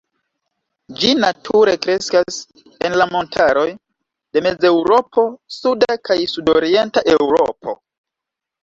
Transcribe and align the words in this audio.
Ĝi 1.01 1.11
nature 1.23 1.75
kreskas 1.83 2.39
en 2.89 2.97
la 3.03 3.07
montaroj 3.13 3.67
de 3.75 4.45
Mezeŭropo, 4.49 5.29
Suda 5.61 6.03
kaj 6.11 6.21
Sudorienta 6.35 7.09
Eŭropo. 7.19 7.81